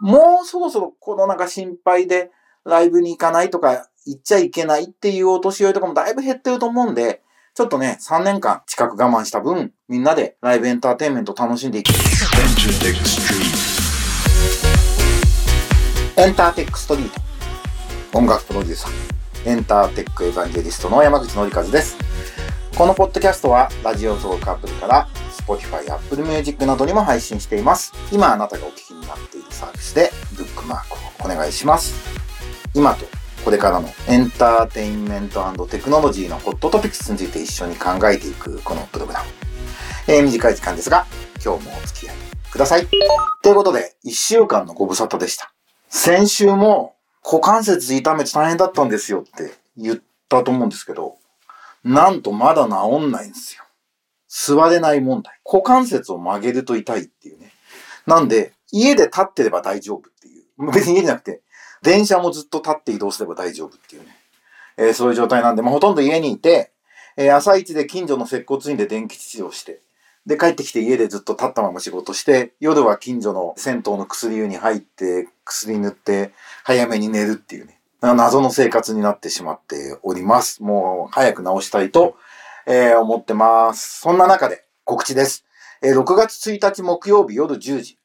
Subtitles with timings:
[0.00, 2.30] もうそろそろこのなんか心配で
[2.64, 7.22] ライブに行かないとか行っちゃいけないっていうお年寄りとかもだいぶ減ってると思うんで、
[7.54, 11.90] ちょっとね、3年間近く我慢した分、みんなでライブエンターテインメント楽しんでいき
[16.18, 18.18] エンターテックストリート。
[18.18, 19.50] 音楽プロデューサー。
[19.50, 21.96] エンターテックエヴァンジェリストの山口のりかずです。
[22.76, 25.08] このポッドキャストは、ラジオトークアプリから、
[25.46, 27.92] Spotify、Apple Music などにも配信しています。
[28.10, 31.94] 今あなたがお聞きになっているサービスで、ブックマークをお願いします。
[32.74, 33.06] 今と
[33.44, 39.28] これからのエンターテインメントテクノロジーのホットトピックスについて一緒に考えていくこのプログラム。
[40.08, 41.06] えー、短い時間ですが、
[41.44, 42.16] 今日もお付き合い
[42.50, 42.88] ください。
[43.42, 45.52] ということで、1週間のご無沙汰でした。
[45.88, 51.14] 先週も股関節痛めて大変だったんですよって言ったと思うんですけど、
[51.84, 53.62] なんとまだ治んないんですよ。
[54.38, 55.40] 座れない問題。
[55.50, 57.52] 股関節を曲げると痛いっていうね。
[58.06, 60.70] なんで、家で立ってれば大丈夫っていう。
[60.72, 61.40] 別に家じゃなくて、
[61.82, 64.08] 電車もずっと立って移動すれば大丈夫っていうね。
[64.76, 66.70] えー、そういう状態なんで、まあ、ほとんど家にいて、
[67.16, 69.80] えー、朝一で近所の接骨院で電気治療して、
[70.26, 80.62] で、帰ってきて家でずっと立ったまま仕事して、夜は近所の銭湯の薬湯に入って、薬塗って、早めに寝るっていうね、謎の生活になってしまっております。
[80.62, 82.16] もう、早く治したいと、
[82.66, 84.00] えー、思ってます。
[84.00, 85.44] そんな中で、告知です。
[85.82, 87.98] えー、6月1日木曜日夜10時、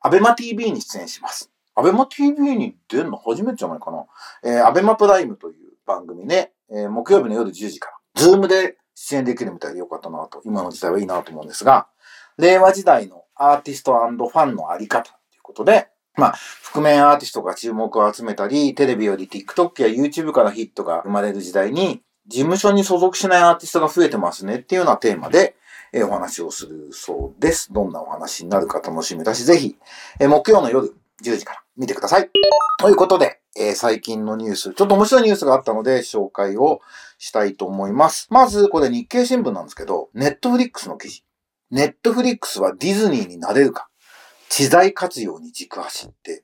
[0.00, 1.50] アベマ TV に出演します。
[1.74, 4.04] アベマ TV に出るの初めてじゃないかな。
[4.44, 11.88] えー、 ABEMA Prime という番組で、えー、木曜日の夜10時から、 Zoom で出演できるみたいでよかったなと、今の時代はいいなと思うんですが、
[12.36, 25.56] 令和時代のアーティストファンのあり方ということで、まあ、覆面アーティストが注目を集めたり、テレビより TikTok や YouTube からヒットが生まれる時代に、事務所に所属しないアーティストが増えてますねっていうようなテーマで、
[25.92, 27.72] え、お話をするそうです。
[27.72, 29.76] どんなお話になるか楽しみだし、ぜひ、
[30.18, 32.30] え、木曜の夜10時から見てください。
[32.80, 36.80] ということで、えー、最近のニュース、ちょっと面白いニュースがあったので紹介を
[37.18, 38.26] したいと思います。
[38.30, 41.24] まず、これ日経新聞なんですけど、ネットフリックスの記事。
[41.70, 43.88] ネットフリックスはディズニーになれるか？
[44.48, 46.42] 知財活用に軸足って、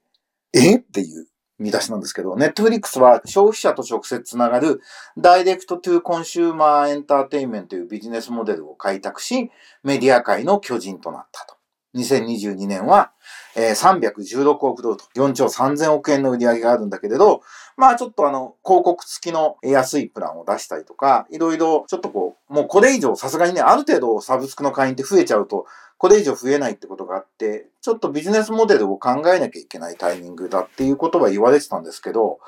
[0.52, 0.76] え？
[0.76, 1.26] っていう
[1.60, 4.80] 見出しなんですけど、ネットフリックスは消費者と直接つながる
[5.16, 9.50] Direct to Consumer Entertainment というビジネスモデルを開拓し、
[9.84, 11.59] メディア界の巨人となったと。
[11.94, 13.12] 2022年は、
[13.56, 17.42] えー、316億ドルと4兆3000億円の売り上げがあるんだけれど、
[17.76, 25.66] まあちょっとあの、広告付きの安いプランを出したりとか、いろいろちょっとこう、もうこれ以上さすがにね、ある程度サブスクの会員って増えちゃうと、
[25.98, 32.38] これ以上増えないってことがあって、ちょっとビジネスモデルを考えなきゃいけないタイミングだっていうことは言われてたんですけど、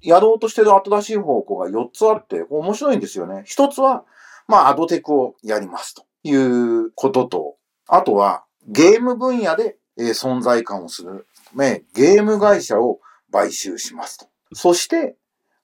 [0.00, 3.44] やろうとしてる新しい方向が4つあって、面白いんですよね。
[3.46, 4.04] 1つは、
[4.48, 13.00] まあアドテクをやりますということと、あとは、ゲーム分野で、えー、存在感をするため、ゲーム会社を
[13.30, 14.26] 買収しますと。
[14.54, 15.16] そして、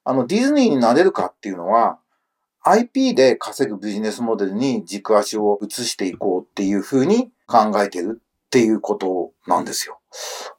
[0.03, 1.99] あの、ディズニーになれるかっていうのは、
[2.61, 9.99] IP で稼ぐビジネスモデルに軸足を移していこうっていうふうに考えてるっていうことなんですよ。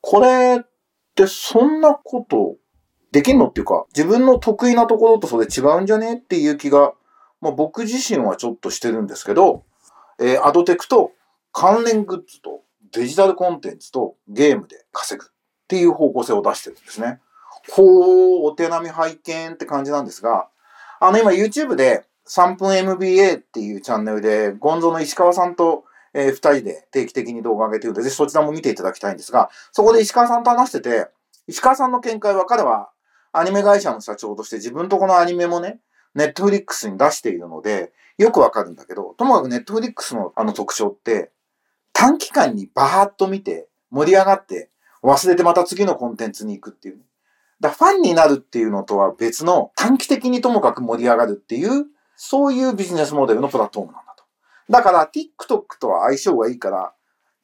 [0.00, 0.66] これっ
[1.14, 2.56] てそんなこと
[3.12, 6.94] できんのっていうか、自分の得意なところとそれ違うんじゃねっていう気が、
[7.40, 9.64] まあ僕自身はちょっとしてるんですけど、
[10.18, 11.12] えー、アドテクと
[11.52, 12.62] 関連グッズと
[12.92, 15.28] デジタルコンテンツとゲームで稼ぐっ
[15.68, 17.20] ていう方向性を出してるんですね。
[17.70, 20.48] ほう、お手並み拝見って感じなんですが、
[21.00, 31.08] あの今 YouTube で3分 MBA っていうチャンネルで、ゴンゾの石川さんと、えー、二人で定期的に動画上げてるので、ぜひそちらも見ていただきたいんですが、そこで石川さんと話してて、
[31.46, 32.90] 石川さんの見解は彼は
[33.32, 35.80] アニメ会社の社長として自分とこのアニメもね、
[36.14, 41.30] ネットフリックスに出しているので、よくわかるんだけど、ともかくネットフリックスのあの特徴って、
[41.92, 44.70] 短期間にバーッと見て、盛り上がって、
[45.02, 47.00] 忘れてまた次のコンテンツに行くっていう、
[47.60, 51.86] だファンになるっていうのとは別の短期的にともかく盛り上がるっていう、
[52.16, 54.24] そういうビジネスモデルのプラットフォームなんだと。
[54.70, 56.92] だから TikTok とは相性がいいから、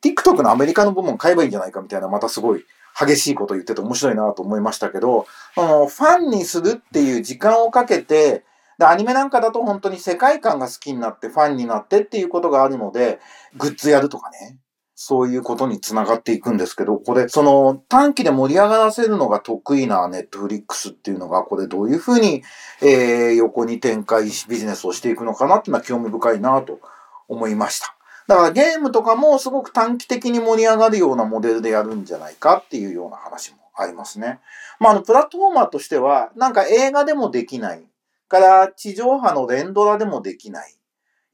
[0.05, 2.65] TikTok のアメリカの部門買えばいいんじゃないかみたいな、またすごい
[2.99, 5.27] 激しいこと言ってて面白いなと思いましたけど、
[5.57, 8.45] あの、ファンにするっていう時間をかけて、
[8.79, 13.21] で、アニメなんかだと本当に世界観が好きになってファンになってっていうことがあるので、
[13.57, 14.59] グッズやるとかね。
[14.99, 22.43] そういうことにつながっていくんですけど、これ、その短期で盛り上がらせるのが得意なネットフリックスっていうのが、これどういうふうに、
[22.81, 26.81] えー、横に展開し、ビジネスをしていくのかなっていうのは興味深いなと
[27.29, 27.95] 思いました。
[28.27, 34.41] だからゲームとかもすごく短期的に盛り上がるようなモデルでやるんじゃないかっていうような話もありますね。
[34.81, 37.85] まあ、あの、プラットフォーマーとしては、なんか映画でもできない。
[38.29, 40.75] から地上波の連ドラでもできない。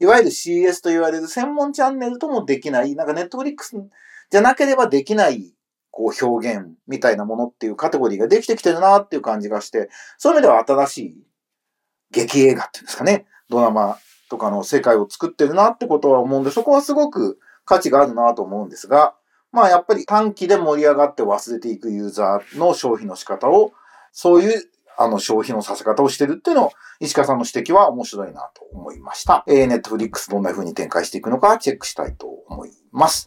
[0.01, 2.95] いわゆる CS と言われる専門チャンネルともできない。
[2.97, 3.77] なんかネットフリックス
[4.31, 5.55] じゃなければできない
[5.91, 11.27] こう表現みたいなものっていうカテゴリーができてきてるなっていう感じがして、そういう意味では新しい
[12.11, 13.99] 劇映画っていうんですかね、ドラマ
[14.29, 19.15] とかの世界を作ってるなってことは思うんで、そこはすごく価値があるなと思うんですが、
[19.53, 23.73] まあやっぱり短期で盛り上がって忘れていくユーザーの消費の仕方を、
[24.11, 24.63] そういう
[24.99, 29.45] あの消費のさせ方をしてるっていうのを、石川さんの指摘は面白いなと思いました。
[29.47, 33.27] えー、ネットフリックスどんな風に展開していくのかチェックしたいと思います。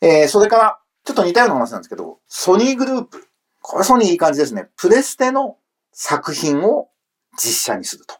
[0.00, 3.26] えー、それから、ちょっと似たような話なんですけど、ソニーグループ。
[3.60, 4.68] これソニーいい感じですね。
[4.76, 5.58] プレステの
[5.92, 6.88] 作品を
[7.36, 8.16] 実写にすると。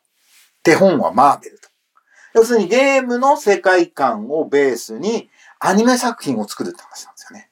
[0.63, 1.69] 手本はマーベルと。
[2.35, 5.31] 要するにゲームの世界観をベースに
[5.61, 7.51] アニメ作品を作るって話なんですよね。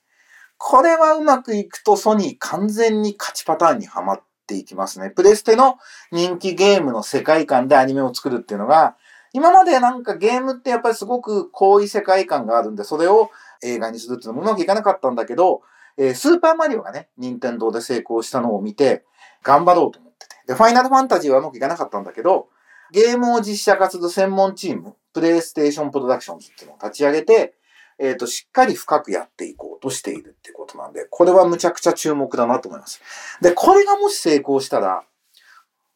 [0.58, 4.22] これはうまくいくとソニー完全に勝ちパターンにはまっ
[4.52, 5.10] っていきますね。
[5.10, 5.78] プレステの
[6.10, 8.96] 人気ゲームの世界観でアニメを作るっていうのが、
[9.32, 13.30] 今までなんかゲームってやっぱりすごく濃い世界観があるんで、それを
[13.62, 15.62] 映画にするっていうのもうまくいかなかったんだけど、
[15.96, 19.04] えー、スーパーマリオがね、任天堂で成功したのを見て、
[19.42, 20.36] 頑張ろうと思ってて。
[20.48, 22.48] で、ファイナルファンタジーはうまくいかなかったんだけど、
[22.92, 27.54] ゲームを実写化する専門チーム、プレイステーションプロダクションズっていうのを立ち上げて、
[27.98, 33.00] えっ、ー、と、しっかり深くやっていこうとしているっていうことなんで、これはむちゃくちゃ注目だなと思います。
[33.40, 35.04] で、これがもし成功したら、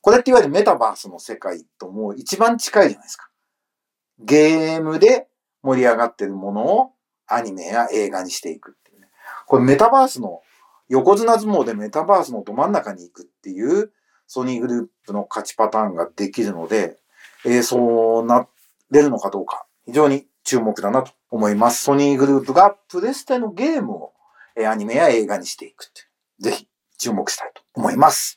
[0.00, 3.28] これっていわゆるメタバースの世界ともう一番近いじゃないですか。
[4.18, 5.26] ゲームで
[5.62, 6.92] 盛り上がってるものを
[7.26, 9.08] アニメや映画にしていくっていうね。
[9.46, 10.42] これメタバースの、
[10.88, 13.90] 横綱相撲でメタバースのど真ん中に行くっていう
[14.28, 16.98] ソニーグループの勝ちパターンができるので、
[17.44, 18.46] えー、そうな
[18.92, 21.82] れるのかどうか、非常に注目だなと思います。
[21.82, 24.12] ソニーグループがプレステのゲームを
[24.66, 26.02] アニメや映画にしていくって。
[26.38, 28.36] ぜひ注目したいと思います。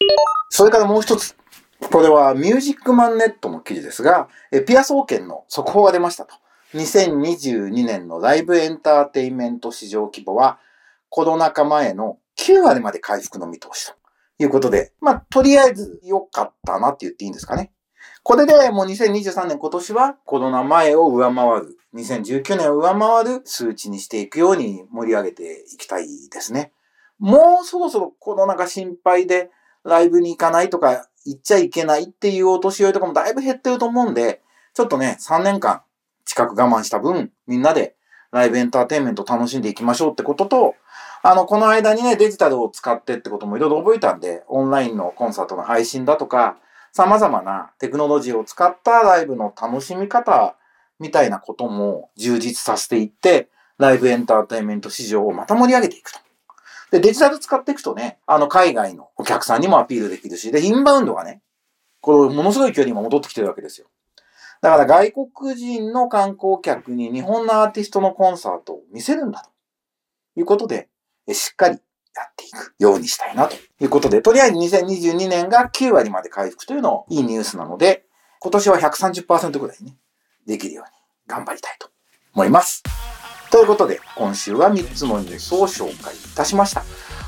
[0.49, 1.35] それからもう一つ。
[1.91, 4.27] これはミュージックマンネットの記事ですが、
[4.67, 6.33] ピア総研の速報が出ましたと。
[6.73, 10.59] 2022年のライブエンターテイメント市場規模は
[11.09, 13.93] コロナ禍前の9割まで回復の見通しと
[14.43, 17.71] いうことで、まあ、とりあえず良かったなって言っていいんですかね。
[18.23, 26.71] これでもう2023年今年はコロナ前を上回る、2019年を上回る数値にしていくように盛り上げていきたいですね。
[27.17, 29.49] もうそろそろコロナが心配で
[29.83, 34.41] ライブに行かないとか行っちゃいけないっていうお年寄りとかもだいぶ減ってると思うんで、
[34.73, 35.81] ちょっとね、3年間
[36.25, 37.95] 近く我慢した分、みんなで
[38.31, 40.75] ライブエンターテインメント楽しんでいきましょうってことと、
[41.21, 46.57] あの、この間にね、デジタルを使ってってこともいろいろ覚えたんで、オンラインのコンサートの配信だとか、
[46.93, 50.55] 様々なテクノロジーを使ったライブの楽しみ方
[50.99, 56.19] みたいなことも充実させていって、ライブエンターテインメント市場をまた盛り上げていくと。
[56.91, 61.41] で、デジタル使っていくとね、あの、海外のお客さんにもアピールできるし、で、インバウンドがね、
[62.01, 63.87] これ、ものすごい距離今戻ってきてるわけですよ。
[64.61, 69.49] だから外国人の観光客に日本のアーティストのコンサートを見せるんだと
[70.39, 70.89] いうことで、
[71.31, 71.79] しっかり
[72.19, 78.05] やっていくようにしたいなということで、とりあえず2022年が9割まで回復というのをいいニュースなので、
[78.39, 79.95] 今年は130%ぐらいね、
[80.45, 80.91] できるように
[81.27, 81.89] 頑張りたいと
[82.33, 82.83] 思います。
[83.51, 86.83] ということで、今週は3つのニュースを紹介いたしました。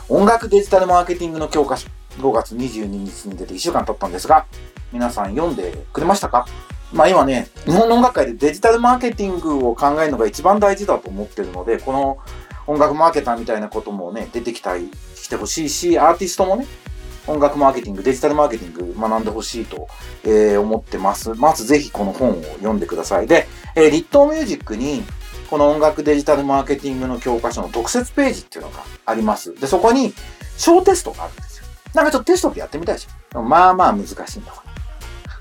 [0.07, 1.87] 音楽デジタルマーケティングの教科書、
[2.19, 4.45] 5月22日に出て1週間経ったんですが、
[4.91, 6.45] 皆さん読んでくれましたか？
[6.93, 12.17] まあ今ね、日本の音楽界でデジタルマーケティングを考えるのが一番大事だと思ってるので、この
[12.67, 16.67] 音楽マーケターみたいなこともね、出てきたりしてほしいし、アーティストもね、
[17.27, 19.87] 音楽マーケティング、デジタルマーケティング学んでほしいと、
[20.23, 21.33] えー、思ってます。
[21.35, 23.27] まずぜひこの本を読んでください。
[23.27, 25.03] で、えー、リットーミュージックに、
[25.49, 29.53] この音楽デジタルマーケティングの教科書の特設ページっていうのがあります。
[29.53, 30.13] で、そこに
[30.57, 31.65] 小テストがあるんですよ。
[31.93, 33.41] なんかちょっとテストってやってみたいでしょ？
[33.41, 34.71] まあまあ難しいんだから。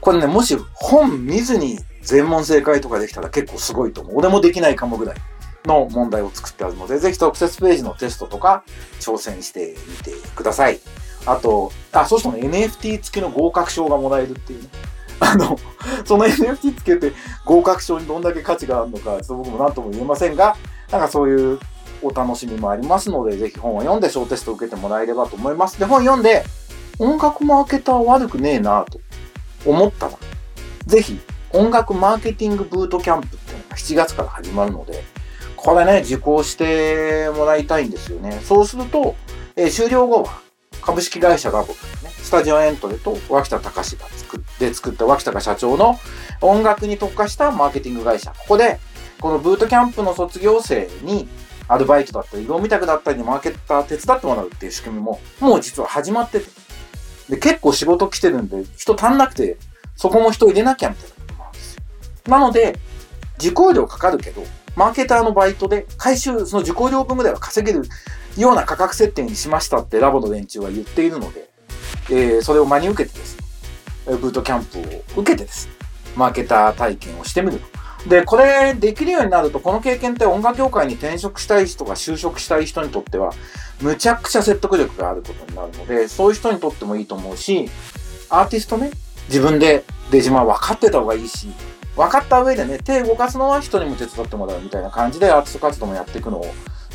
[0.00, 4.16] これね、もし本見ずに全問正解とかできたら結構すごいと思う。
[4.16, 5.16] 俺もできないかもぐらい
[5.64, 8.64] の問題を作ってあるので、ぜひ特設ページのテストとか
[9.00, 10.80] 挑戦してみてください。
[11.26, 14.68] あと、あ、そうしたら NFT 付きの合格賞がもらえるっていうね。
[15.20, 15.58] あの、
[16.06, 17.12] その NFT 付けて
[17.44, 20.56] 合格賞にどんだけ価値があるのか、ちょっと僕も何とも言えませんが、
[20.90, 21.58] なんかそういう
[22.02, 25.78] お楽しみもありますので、ぜひ本を読んで小テストを受けてもらえればと思います。
[25.78, 26.44] で、本読んで、
[26.98, 29.00] 音楽マーケター悪くねえなと
[29.66, 30.12] 思ったら、
[30.86, 31.20] ぜひ
[31.52, 35.02] 音楽マーケティングブートキャンプっていうのが7月から始まるので、
[35.62, 38.40] これね、受講してもらいたいんですよね。
[38.42, 39.14] そうすると、
[39.56, 40.40] えー、終了後は
[40.80, 41.70] 株式会社が僕
[42.02, 45.98] ね、スタジオエントレと脇田隆が作って作った脇田が社長の
[46.40, 48.30] 音楽に特化したマーケティング会社。
[48.30, 48.80] ここで、
[49.20, 51.28] このブートキャンプの卒業生に
[51.68, 56.46] アルバイトだったり、業務委託だったりにマーケッター手伝ってもらうっていう仕組みも、もう実は始まってて。
[57.28, 59.58] で、結構仕事来てるんで、人足んなくて、
[59.94, 61.82] そこも人入れなきゃみたいなこともあるんですよ。
[62.26, 62.78] なので、
[63.38, 64.42] 受講料かかるけど、
[64.80, 67.84] マーケターのバイトで回収、その受講料分ぐらいは稼げる
[68.38, 71.50] ような価格設定にしましたってラボの連中は言っているので、
[72.08, 73.36] えー、それを真に受けてです
[74.08, 75.74] ね、ブートキャンプを受けてですね、
[76.16, 78.08] マーケター体験をしてみると。
[78.08, 83.34] で、これできるようになると、この経験って音楽業界に転職したい人が就職したい人にとっては、
[83.82, 87.68] むちゃくちゃ説得力があることになるので、そういう人にとってもいいと思うし、
[88.30, 88.92] アーティストね、
[89.28, 91.48] 自分で出島分かってた方がいいし、
[91.96, 96.46] 分かった上でね、手動かすのは人にも手伝ってもらうみたいな感じでアーティスト活動もやっていくのを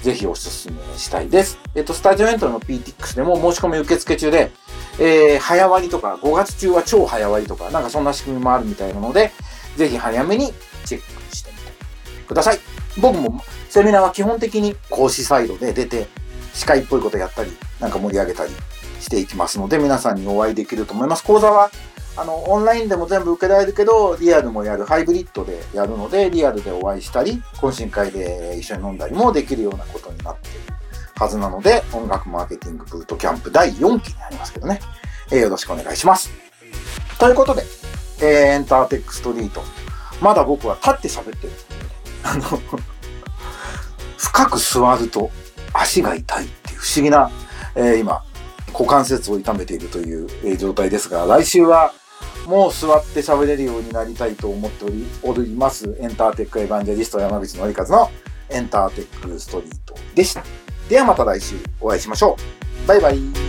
[0.01, 1.59] ぜひお勧めしたいです。
[1.73, 4.51] えっと、スタジオエントリーの PTX でも申し込み受付中で、
[4.99, 9.31] えー、早割とか、5月中は超早割とか、なんかそんな仕組みもあるみたいなので、
[9.75, 10.53] ぜひ早めに
[10.85, 12.59] チェックしてみてください。
[12.99, 16.07] 僕もセミナーは基本的に講師サイドで出て、
[16.53, 18.51] 司会っぽいことやったり、なんか盛り上げたり
[19.01, 21.23] していきますので、皆さんにお会いできると思います。
[21.23, 21.71] 講座は、
[22.17, 30.59] あの、オンラインでも全部受けられるけど、リアルもやる、ハイブリッドでやるので、リアルでお会いしたり、懇親会で一緒に飲んだりもできるようなことになっている
[31.15, 34.79] はずなので、音楽マーケティングブートキャンプ第4期になりますけどね、
[35.31, 36.31] えー、よろしくお願いします。
[37.19, 37.63] ということで、
[38.19, 39.61] えー、エンターテックストリート。
[40.21, 41.53] まだ僕は立って喋ってる。
[42.23, 42.41] あの
[44.17, 45.29] 深く座ると
[45.73, 47.29] 足が痛いっていう不思議な、
[47.75, 48.23] えー、今、
[48.73, 51.93] 股関節を痛めているという、状態ですが、来週は
[52.45, 58.09] もう座って喋れるようになりたいと思っておりおります、エンターテックエヴァンジェリスト山口のりかずの
[58.49, 60.43] エンターテックストリートでした。
[60.89, 62.37] ではまた来週お会いしましょ
[62.83, 62.87] う。
[62.87, 63.44] バイバイ。